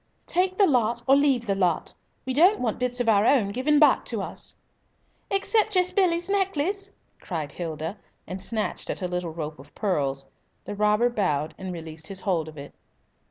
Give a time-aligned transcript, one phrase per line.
[0.25, 1.93] "Take the lot or leave the lot.
[2.25, 4.55] We don't want bits of our own given back to us."
[5.29, 6.89] "Except just Billy's necklace!"
[7.19, 10.25] cried Hilda, and snatched at a little rope of pearls.
[10.65, 12.73] The robber bowed, and released his hold of it.